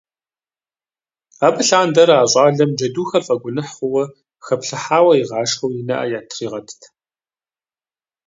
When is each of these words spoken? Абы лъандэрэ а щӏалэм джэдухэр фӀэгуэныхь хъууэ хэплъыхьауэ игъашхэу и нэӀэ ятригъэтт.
Абы 1.45 1.61
лъандэрэ 1.67 2.15
а 2.23 2.25
щӏалэм 2.31 2.71
джэдухэр 2.77 3.23
фӀэгуэныхь 3.27 3.71
хъууэ 3.75 4.03
хэплъыхьауэ 4.45 5.13
игъашхэу 5.19 5.71
и 5.79 5.81
нэӀэ 5.87 6.05
ятригъэтт. 6.19 6.81